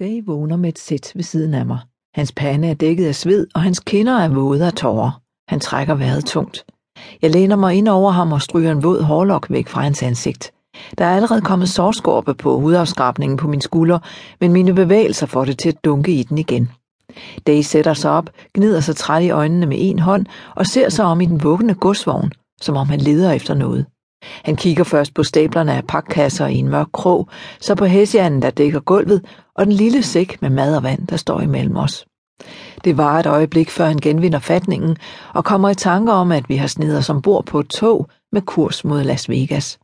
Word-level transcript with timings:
Dave 0.00 0.26
vågner 0.26 0.56
med 0.56 0.68
et 0.68 0.78
sæt 0.78 1.12
ved 1.14 1.22
siden 1.22 1.54
af 1.54 1.66
mig. 1.66 1.78
Hans 2.14 2.32
pande 2.32 2.68
er 2.68 2.74
dækket 2.74 3.06
af 3.06 3.14
sved, 3.14 3.46
og 3.54 3.62
hans 3.62 3.80
kinder 3.80 4.18
er 4.18 4.28
våde 4.28 4.66
af 4.66 4.72
tårer. 4.72 5.20
Han 5.48 5.60
trækker 5.60 5.94
vejret 5.94 6.24
tungt. 6.24 6.64
Jeg 7.22 7.30
læner 7.30 7.56
mig 7.56 7.74
ind 7.74 7.88
over 7.88 8.10
ham 8.10 8.32
og 8.32 8.42
stryger 8.42 8.72
en 8.72 8.82
våd 8.82 9.02
hårlok 9.02 9.46
væk 9.50 9.68
fra 9.68 9.80
hans 9.80 10.02
ansigt. 10.02 10.52
Der 10.98 11.04
er 11.04 11.16
allerede 11.16 11.40
kommet 11.40 11.68
sårskorpe 11.68 12.34
på 12.34 12.58
hudafskrabningen 12.60 13.36
på 13.36 13.48
min 13.48 13.60
skulder, 13.60 13.98
men 14.40 14.52
mine 14.52 14.74
bevægelser 14.74 15.26
får 15.26 15.44
det 15.44 15.58
til 15.58 15.68
at 15.68 15.84
dunke 15.84 16.12
i 16.12 16.22
den 16.22 16.38
igen. 16.38 16.70
Dave 17.46 17.62
sætter 17.62 17.94
sig 17.94 18.10
op, 18.10 18.30
gnider 18.54 18.80
sig 18.80 18.96
træt 18.96 19.22
i 19.22 19.30
øjnene 19.30 19.66
med 19.66 19.76
en 19.80 19.98
hånd 19.98 20.26
og 20.54 20.66
ser 20.66 20.88
sig 20.88 21.04
om 21.04 21.20
i 21.20 21.26
den 21.26 21.42
vuggende 21.42 21.74
godsvogn, 21.74 22.32
som 22.60 22.76
om 22.76 22.88
han 22.88 23.00
leder 23.00 23.32
efter 23.32 23.54
noget. 23.54 23.86
Han 24.44 24.56
kigger 24.56 24.84
først 24.84 25.14
på 25.14 25.22
stablerne 25.22 25.74
af 25.74 25.86
pakkasser 25.86 26.46
i 26.46 26.54
en 26.54 26.68
mørk 26.68 26.86
krog, 26.92 27.28
så 27.60 27.74
på 27.74 27.84
hæsjanden, 27.84 28.42
der 28.42 28.50
dækker 28.50 28.80
gulvet, 28.80 29.24
og 29.54 29.66
den 29.66 29.72
lille 29.72 30.02
sæk 30.02 30.42
med 30.42 30.50
mad 30.50 30.76
og 30.76 30.82
vand, 30.82 31.06
der 31.06 31.16
står 31.16 31.40
imellem 31.40 31.76
os. 31.76 32.06
Det 32.84 32.96
var 32.96 33.18
et 33.18 33.26
øjeblik, 33.26 33.70
før 33.70 33.86
han 33.86 33.96
genvinder 33.96 34.38
fatningen 34.38 34.96
og 35.34 35.44
kommer 35.44 35.68
i 35.68 35.74
tanker 35.74 36.12
om, 36.12 36.32
at 36.32 36.48
vi 36.48 36.56
har 36.56 36.66
snedet 36.66 36.98
os 36.98 37.10
ombord 37.10 37.46
på 37.46 37.60
et 37.60 37.68
tog 37.68 38.08
med 38.32 38.42
kurs 38.42 38.84
mod 38.84 39.04
Las 39.04 39.28
Vegas. 39.28 39.78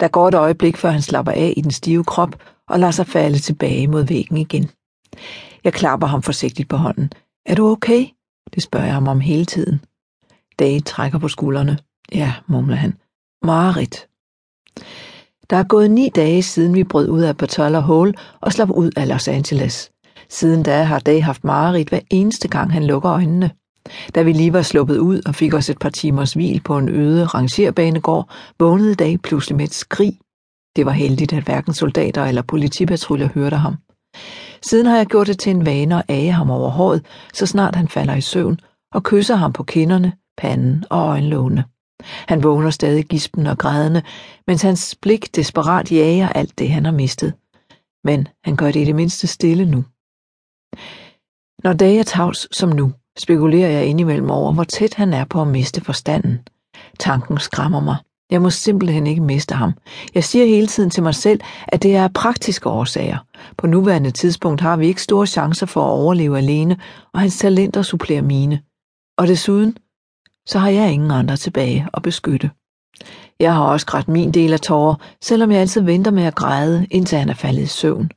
Der 0.00 0.08
går 0.08 0.28
et 0.28 0.34
øjeblik, 0.34 0.76
før 0.76 0.90
han 0.90 1.02
slapper 1.02 1.32
af 1.32 1.54
i 1.56 1.60
den 1.60 1.70
stive 1.70 2.04
krop 2.04 2.36
og 2.68 2.80
lader 2.80 2.92
sig 2.92 3.06
falde 3.06 3.38
tilbage 3.38 3.88
mod 3.88 4.04
væggen 4.04 4.36
igen. 4.36 4.70
Jeg 5.64 5.72
klapper 5.72 6.06
ham 6.06 6.22
forsigtigt 6.22 6.68
på 6.68 6.76
hånden. 6.76 7.12
Er 7.46 7.54
du 7.54 7.68
okay? 7.68 8.06
Det 8.54 8.62
spørger 8.62 8.86
jeg 8.86 8.94
ham 8.94 9.08
om 9.08 9.20
hele 9.20 9.44
tiden. 9.44 9.80
Dage 10.58 10.80
trækker 10.80 11.18
på 11.18 11.28
skuldrene. 11.28 11.78
Ja, 12.12 12.32
mumler 12.46 12.76
han. 12.76 12.94
Marit. 13.42 14.06
Der 15.50 15.56
er 15.56 15.64
gået 15.64 15.90
ni 15.90 16.08
dage 16.08 16.42
siden 16.42 16.74
vi 16.74 16.84
brød 16.84 17.08
ud 17.08 17.22
af 17.22 17.36
Batola 17.36 17.78
Hole 17.78 18.14
og 18.40 18.52
slap 18.52 18.70
ud 18.70 18.90
af 18.96 19.08
Los 19.08 19.28
Angeles. 19.28 19.90
Siden 20.28 20.62
da 20.62 20.82
har 20.82 20.98
Day 20.98 21.22
haft 21.22 21.44
mareridt 21.44 21.88
hver 21.88 22.00
eneste 22.10 22.48
gang 22.48 22.72
han 22.72 22.86
lukker 22.86 23.12
øjnene. 23.12 23.50
Da 24.14 24.22
vi 24.22 24.32
lige 24.32 24.52
var 24.52 24.62
sluppet 24.62 24.98
ud 24.98 25.20
og 25.26 25.34
fik 25.34 25.54
os 25.54 25.70
et 25.70 25.78
par 25.78 25.88
timers 25.88 26.32
hvil 26.32 26.60
på 26.60 26.78
en 26.78 26.88
øde 26.88 27.24
rangerbanegård, 27.24 28.30
vågnede 28.58 28.94
Dag 28.94 29.20
pludselig 29.22 29.56
med 29.56 29.64
et 29.64 29.74
skrig. 29.74 30.18
Det 30.76 30.86
var 30.86 30.92
heldigt, 30.92 31.32
at 31.32 31.44
hverken 31.44 31.74
soldater 31.74 32.24
eller 32.24 32.42
politipatruljer 32.42 33.28
hørte 33.34 33.56
ham. 33.56 33.76
Siden 34.62 34.86
har 34.86 34.96
jeg 34.96 35.06
gjort 35.06 35.26
det 35.26 35.38
til 35.38 35.50
en 35.50 35.66
vane 35.66 35.98
at 35.98 36.04
age 36.08 36.32
ham 36.32 36.50
over 36.50 36.70
håret, 36.70 37.06
så 37.34 37.46
snart 37.46 37.74
han 37.74 37.88
falder 37.88 38.14
i 38.14 38.20
søvn, 38.20 38.60
og 38.94 39.02
kysser 39.02 39.34
ham 39.34 39.52
på 39.52 39.62
kinderne, 39.62 40.12
panden 40.36 40.84
og 40.90 40.98
øjenlågene. 40.98 41.64
Han 42.02 42.42
vågner 42.42 42.70
stadig 42.70 43.04
gispen 43.04 43.46
og 43.46 43.58
grædende, 43.58 44.02
mens 44.46 44.62
hans 44.62 44.96
blik 45.02 45.36
desperat 45.36 45.92
jager 45.92 46.28
alt 46.28 46.58
det, 46.58 46.70
han 46.70 46.84
har 46.84 46.92
mistet. 46.92 47.34
Men 48.04 48.28
han 48.44 48.56
gør 48.56 48.70
det 48.70 48.80
i 48.80 48.84
det 48.84 48.94
mindste 48.94 49.26
stille 49.26 49.64
nu. 49.64 49.84
Når 51.64 51.72
dage 51.72 51.98
er 51.98 52.02
tavs 52.02 52.56
som 52.56 52.68
nu, 52.68 52.92
spekulerer 53.18 53.70
jeg 53.70 53.86
indimellem 53.86 54.30
over, 54.30 54.52
hvor 54.52 54.64
tæt 54.64 54.94
han 54.94 55.12
er 55.12 55.24
på 55.24 55.40
at 55.42 55.48
miste 55.48 55.80
forstanden. 55.80 56.38
Tanken 56.98 57.38
skræmmer 57.38 57.80
mig. 57.80 57.96
Jeg 58.30 58.42
må 58.42 58.50
simpelthen 58.50 59.06
ikke 59.06 59.22
miste 59.22 59.54
ham. 59.54 59.72
Jeg 60.14 60.24
siger 60.24 60.46
hele 60.46 60.66
tiden 60.66 60.90
til 60.90 61.02
mig 61.02 61.14
selv, 61.14 61.40
at 61.68 61.82
det 61.82 61.96
er 61.96 62.08
praktiske 62.08 62.68
årsager. 62.68 63.18
På 63.58 63.66
nuværende 63.66 64.10
tidspunkt 64.10 64.60
har 64.60 64.76
vi 64.76 64.86
ikke 64.86 65.02
store 65.02 65.26
chancer 65.26 65.66
for 65.66 65.80
at 65.80 65.90
overleve 65.90 66.38
alene, 66.38 66.80
og 67.14 67.20
hans 67.20 67.38
talenter 67.38 67.82
supplerer 67.82 68.22
mine. 68.22 68.62
Og 69.18 69.26
desuden, 69.26 69.76
så 70.46 70.58
har 70.58 70.68
jeg 70.68 70.92
ingen 70.92 71.10
andre 71.10 71.36
tilbage 71.36 71.88
at 71.94 72.02
beskytte. 72.02 72.50
Jeg 73.40 73.54
har 73.54 73.64
også 73.64 73.86
grædt 73.86 74.08
min 74.08 74.32
del 74.32 74.52
af 74.52 74.60
tårer, 74.60 74.94
selvom 75.22 75.50
jeg 75.50 75.60
altid 75.60 75.80
venter 75.80 76.10
med 76.10 76.22
at 76.22 76.34
græde, 76.34 76.86
indtil 76.90 77.18
han 77.18 77.28
er 77.28 77.34
faldet 77.34 77.62
i 77.62 77.66
søvn. 77.66 78.10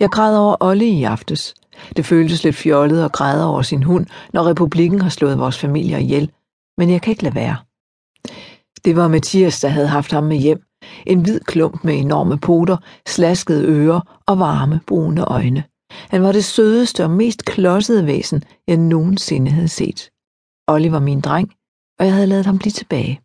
Jeg 0.00 0.10
græd 0.10 0.38
over 0.38 0.56
Olle 0.60 0.86
i 0.86 1.04
aftes. 1.04 1.54
Det 1.96 2.06
føltes 2.06 2.44
lidt 2.44 2.56
fjollet 2.56 3.04
at 3.04 3.12
græde 3.12 3.46
over 3.46 3.62
sin 3.62 3.82
hund, 3.82 4.06
når 4.32 4.46
republikken 4.46 5.00
har 5.00 5.08
slået 5.08 5.38
vores 5.38 5.58
familie 5.58 6.00
ihjel, 6.00 6.30
men 6.78 6.90
jeg 6.90 7.02
kan 7.02 7.10
ikke 7.10 7.22
lade 7.22 7.34
være. 7.34 7.56
Det 8.84 8.96
var 8.96 9.08
Mathias, 9.08 9.60
der 9.60 9.68
havde 9.68 9.88
haft 9.88 10.12
ham 10.12 10.24
med 10.24 10.36
hjem. 10.36 10.62
En 11.06 11.20
hvid 11.20 11.40
klump 11.40 11.84
med 11.84 11.94
enorme 11.94 12.38
poter, 12.38 12.76
slaskede 13.06 13.64
ører 13.66 14.20
og 14.26 14.38
varme, 14.38 14.80
brune 14.86 15.24
øjne. 15.24 15.64
Han 15.90 16.22
var 16.22 16.32
det 16.32 16.44
sødeste 16.44 17.04
og 17.04 17.10
mest 17.10 17.44
klodsede 17.44 18.06
væsen, 18.06 18.42
jeg 18.66 18.76
nogensinde 18.76 19.50
havde 19.50 19.68
set. 19.68 20.10
Olli 20.68 20.92
var 20.92 21.00
min 21.00 21.20
dreng, 21.20 21.52
og 21.98 22.06
jeg 22.06 22.14
havde 22.14 22.26
lavet 22.26 22.46
ham 22.46 22.58
blive 22.58 22.72
tilbage. 22.72 23.20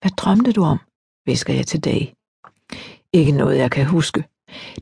Hvad 0.00 0.10
drømte 0.16 0.52
du 0.52 0.62
om? 0.62 0.78
visker 1.26 1.54
jeg 1.54 1.66
til 1.66 1.80
Dag. 1.80 2.14
Ikke 3.12 3.32
noget, 3.32 3.58
jeg 3.58 3.70
kan 3.70 3.86
huske. 3.86 4.24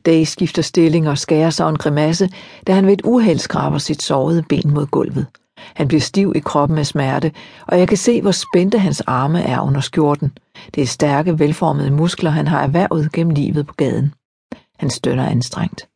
Dag 0.05 0.27
skifter 0.27 0.61
stilling 0.61 1.09
og 1.09 1.17
skærer 1.17 1.49
sig 1.49 1.69
en 1.69 1.77
grimasse, 1.77 2.29
da 2.67 2.73
han 2.73 2.85
ved 2.85 2.93
et 2.93 3.01
uheld 3.03 3.39
skraber 3.39 3.77
sit 3.77 4.03
sårede 4.03 4.43
ben 4.49 4.73
mod 4.73 4.85
gulvet. 4.85 5.27
Han 5.57 5.87
bliver 5.87 6.01
stiv 6.01 6.33
i 6.35 6.39
kroppen 6.39 6.77
af 6.77 6.85
smerte, 6.85 7.31
og 7.67 7.79
jeg 7.79 7.87
kan 7.87 7.97
se, 7.97 8.21
hvor 8.21 8.31
spændte 8.31 8.79
hans 8.79 9.01
arme 9.01 9.41
er 9.41 9.61
under 9.61 9.81
skjorten. 9.81 10.37
Det 10.75 10.83
er 10.83 10.87
stærke, 10.87 11.39
velformede 11.39 11.91
muskler, 11.91 12.29
han 12.29 12.47
har 12.47 12.63
erhvervet 12.63 13.11
gennem 13.11 13.33
livet 13.33 13.67
på 13.67 13.73
gaden. 13.73 14.13
Han 14.79 14.89
stønner 14.89 15.25
anstrengt. 15.25 15.89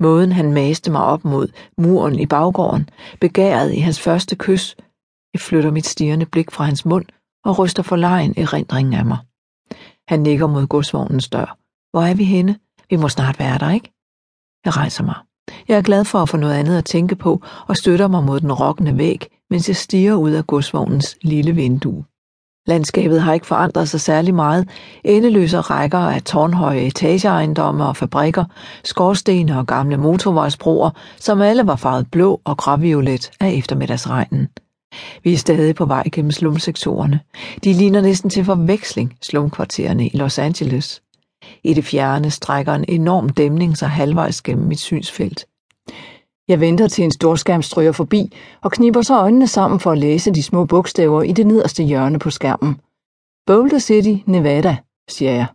Måden 0.00 0.32
han 0.32 0.52
maste 0.52 0.90
mig 0.90 1.04
op 1.04 1.24
mod 1.24 1.48
muren 1.78 2.18
i 2.18 2.26
baggården, 2.26 2.88
begæret 3.20 3.72
i 3.74 3.78
hans 3.78 4.00
første 4.00 4.36
kys. 4.36 4.76
Jeg 5.36 5.40
flytter 5.40 5.70
mit 5.70 5.86
stirrende 5.86 6.26
blik 6.26 6.50
fra 6.50 6.64
hans 6.64 6.84
mund 6.84 7.04
og 7.44 7.58
ryster 7.58 7.82
for 7.82 7.96
lejen 7.96 8.34
erindringen 8.36 8.94
af 8.94 9.04
mig. 9.04 9.18
Han 10.08 10.20
nikker 10.20 10.46
mod 10.46 10.66
godsvognens 10.66 11.28
dør. 11.28 11.58
Hvor 11.90 12.02
er 12.02 12.14
vi 12.14 12.24
henne? 12.24 12.58
Vi 12.90 12.96
må 12.96 13.08
snart 13.08 13.38
være 13.38 13.58
der, 13.58 13.70
ikke? 13.70 13.92
Jeg 14.64 14.76
rejser 14.76 15.04
mig. 15.04 15.14
Jeg 15.68 15.78
er 15.78 15.82
glad 15.82 16.04
for 16.04 16.18
at 16.18 16.28
få 16.28 16.36
noget 16.36 16.54
andet 16.54 16.78
at 16.78 16.84
tænke 16.84 17.16
på 17.16 17.42
og 17.68 17.76
støtter 17.76 18.08
mig 18.08 18.24
mod 18.24 18.40
den 18.40 18.52
rokkende 18.52 18.98
væg, 18.98 19.26
mens 19.50 19.68
jeg 19.68 19.76
stiger 19.76 20.14
ud 20.14 20.30
af 20.30 20.46
godsvognens 20.46 21.16
lille 21.22 21.52
vindue. 21.52 22.04
Landskabet 22.66 23.22
har 23.22 23.32
ikke 23.32 23.46
forandret 23.46 23.88
sig 23.88 24.00
særlig 24.00 24.34
meget. 24.34 24.68
Endeløse 25.04 25.60
rækker 25.60 25.98
af 25.98 26.22
tårnhøje 26.22 26.80
etageejendomme 26.80 27.84
og 27.84 27.96
fabrikker, 27.96 28.44
skorstene 28.84 29.58
og 29.58 29.66
gamle 29.66 29.96
motorvejsbroer, 29.96 30.90
som 31.16 31.40
alle 31.40 31.66
var 31.66 31.76
farvet 31.76 32.10
blå 32.10 32.40
og 32.44 32.56
gråviolet 32.56 33.30
af 33.40 33.50
eftermiddagsregnen. 33.50 34.48
Vi 35.24 35.32
er 35.32 35.36
stadig 35.36 35.74
på 35.74 35.84
vej 35.84 36.08
gennem 36.12 36.30
slumsektorerne. 36.30 37.20
De 37.64 37.72
ligner 37.72 38.00
næsten 38.00 38.30
til 38.30 38.44
forveksling 38.44 39.16
slumkvartererne 39.22 40.06
i 40.06 40.16
Los 40.16 40.38
Angeles. 40.38 41.02
I 41.64 41.74
det 41.74 41.84
fjerne 41.84 42.30
strækker 42.30 42.74
en 42.74 42.84
enorm 42.88 43.28
dæmning 43.28 43.76
sig 43.76 43.88
halvvejs 43.88 44.42
gennem 44.42 44.66
mit 44.66 44.80
synsfelt. 44.80 45.46
Jeg 46.48 46.60
venter 46.60 46.88
til 46.88 47.04
en 47.04 47.10
storskærm 47.10 47.62
stryger 47.62 47.92
forbi 47.92 48.32
og 48.62 48.72
kniber 48.72 49.02
så 49.02 49.18
øjnene 49.20 49.46
sammen 49.46 49.80
for 49.80 49.92
at 49.92 49.98
læse 49.98 50.30
de 50.30 50.42
små 50.42 50.64
bogstaver 50.64 51.22
i 51.22 51.32
det 51.32 51.46
nederste 51.46 51.82
hjørne 51.82 52.18
på 52.18 52.30
skærmen. 52.30 52.80
Boulder 53.46 53.78
City, 53.78 54.22
Nevada, 54.26 54.76
siger 55.08 55.32
jeg. 55.32 55.46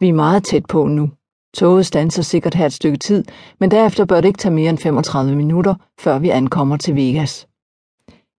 Vi 0.00 0.08
er 0.08 0.12
meget 0.12 0.44
tæt 0.44 0.66
på 0.66 0.86
nu. 0.86 1.10
Toget 1.54 1.86
standser 1.86 2.22
sikkert 2.22 2.54
her 2.54 2.66
et 2.66 2.72
stykke 2.72 2.98
tid, 2.98 3.24
men 3.60 3.70
derefter 3.70 4.04
bør 4.04 4.20
det 4.20 4.28
ikke 4.28 4.38
tage 4.38 4.54
mere 4.54 4.70
end 4.70 4.78
35 4.78 5.36
minutter, 5.36 5.74
før 6.00 6.18
vi 6.18 6.28
ankommer 6.30 6.76
til 6.76 6.96
Vegas. 6.96 7.46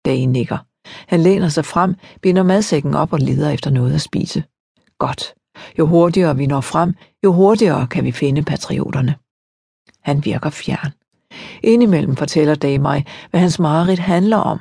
Dage 0.04 0.26
nikker. 0.26 0.58
Han 1.06 1.20
læner 1.20 1.48
sig 1.48 1.64
frem, 1.64 1.94
binder 2.22 2.42
madsækken 2.42 2.94
op 2.94 3.12
og 3.12 3.18
leder 3.18 3.50
efter 3.50 3.70
noget 3.70 3.94
at 3.94 4.00
spise. 4.00 4.44
Godt. 4.98 5.34
Jo 5.78 5.86
hurtigere 5.86 6.36
vi 6.36 6.46
når 6.46 6.60
frem, 6.60 6.94
jo 7.24 7.32
hurtigere 7.32 7.86
kan 7.86 8.04
vi 8.04 8.12
finde 8.12 8.42
patrioterne. 8.42 9.14
Han 10.00 10.24
virker 10.24 10.50
fjern. 10.50 10.92
Indimellem 11.62 12.16
fortæller 12.16 12.54
Dag 12.54 12.80
mig, 12.80 13.06
hvad 13.30 13.40
hans 13.40 13.58
mareridt 13.58 14.00
handler 14.00 14.36
om. 14.36 14.58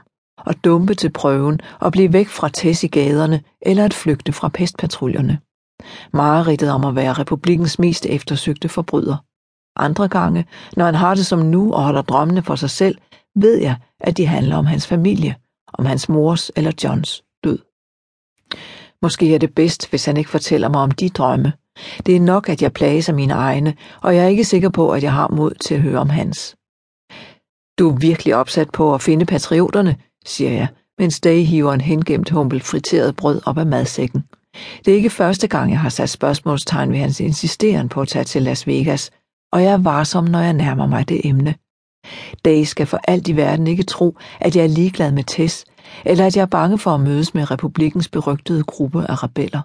At 0.48 0.58
dumpe 0.64 0.96
til 0.96 1.12
prøven 1.12 1.60
og 1.80 1.92
blive 1.92 2.14
væk 2.14 2.28
fra 2.28 2.50
Tess 2.50 2.84
i 2.84 2.88
gaderne 2.88 3.42
eller 3.62 3.86
at 3.86 3.94
flygte 3.94 4.34
fra 4.34 4.48
pestpatruljerne. 4.48 5.40
Mareridtet 6.14 6.72
om 6.72 6.86
at 6.86 6.96
være 6.96 7.14
republikens 7.14 7.80
mest 7.80 8.06
eftersøgte 8.06 8.70
forbryder. 8.70 9.18
Andre 9.76 10.08
gange, 10.08 10.46
når 10.78 10.86
han 10.86 10.96
har 10.96 11.16
det 11.16 11.26
som 11.26 11.40
nu 11.40 11.74
og 11.74 11.84
holder 11.84 12.02
drømmene 12.02 12.42
for 12.42 12.56
sig 12.56 12.70
selv, 12.70 12.98
ved 13.36 13.58
jeg, 13.58 13.76
at 14.00 14.18
de 14.18 14.26
handler 14.26 14.56
om 14.56 14.66
hans 14.66 14.88
familie, 14.88 15.36
om 15.74 15.86
hans 15.86 16.10
mors 16.10 16.52
eller 16.56 16.72
Johns 16.84 17.24
død. 17.44 17.60
Måske 19.02 19.36
er 19.36 19.40
det 19.40 19.56
bedst, 19.56 19.90
hvis 19.90 20.06
han 20.06 20.18
ikke 20.18 20.30
fortæller 20.30 20.70
mig 20.70 20.82
om 20.82 20.92
de 20.92 21.10
drømme. 21.10 21.54
Det 22.06 22.16
er 22.16 22.20
nok, 22.20 22.50
at 22.50 22.62
jeg 22.62 22.74
plager 22.74 23.14
mine 23.14 23.34
egne, 23.34 23.76
og 24.02 24.16
jeg 24.16 24.24
er 24.24 24.28
ikke 24.28 24.44
sikker 24.44 24.70
på, 24.70 24.92
at 24.92 25.04
jeg 25.04 25.14
har 25.14 25.28
mod 25.28 25.54
til 25.54 25.76
at 25.76 25.82
høre 25.82 26.00
om 26.00 26.10
hans. 26.10 26.56
Du 27.80 27.90
er 27.90 27.96
virkelig 28.00 28.36
opsat 28.36 28.70
på 28.72 28.94
at 28.94 29.02
finde 29.02 29.26
patrioterne, 29.26 29.96
siger 30.26 30.52
jeg, 30.52 30.68
mens 31.00 31.20
Day 31.20 31.44
hiver 31.44 31.74
en 31.74 31.82
hengemt 31.82 32.30
humpel 32.30 32.62
friteret 32.62 33.16
brød 33.16 33.42
op 33.46 33.58
af 33.58 33.66
madsækken. 33.66 34.24
Det 34.86 34.92
er 34.92 34.96
ikke 34.96 35.10
første 35.10 35.48
gang, 35.48 35.72
jeg 35.72 35.80
har 35.80 35.90
sat 35.90 36.10
spørgsmålstegn 36.10 36.92
ved 36.92 37.00
hans 37.00 37.20
insisteren 37.20 37.90
på 37.90 38.02
at 38.02 38.08
tage 38.08 38.26
til 38.26 38.42
Las 38.42 38.68
Vegas, 38.68 39.12
og 39.52 39.64
jeg 39.64 39.72
er 39.74 39.78
varsom, 39.78 40.24
når 40.24 40.40
jeg 40.40 40.54
nærmer 40.54 40.88
mig 40.88 41.10
det 41.10 41.22
emne. 41.24 41.56
Day 42.46 42.64
skal 42.64 42.86
for 42.86 43.00
alt 43.08 43.28
i 43.28 43.36
verden 43.36 43.68
ikke 43.68 43.84
tro, 43.84 44.18
at 44.40 44.56
jeg 44.56 44.64
er 44.64 44.68
ligeglad 44.68 45.12
med 45.12 45.24
Tess, 45.24 45.66
eller 46.06 46.26
at 46.26 46.36
jeg 46.36 46.42
er 46.42 46.46
bange 46.46 46.78
for 46.78 46.92
at 46.92 47.02
mødes 47.02 47.34
med 47.34 47.52
republikens 47.52 48.10
berygtede 48.10 48.64
gruppe 48.64 49.06
af 49.10 49.24
rebeller. 49.24 49.62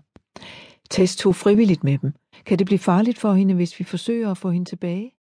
Tess 0.90 1.16
tog 1.16 1.34
frivilligt 1.36 1.84
med 1.84 1.98
dem. 1.98 2.12
Kan 2.46 2.58
det 2.58 2.66
blive 2.66 2.78
farligt 2.78 3.18
for 3.18 3.32
hende, 3.32 3.54
hvis 3.54 3.78
vi 3.78 3.84
forsøger 3.84 4.30
at 4.30 4.38
få 4.38 4.50
hende 4.50 4.70
tilbage? 4.70 5.17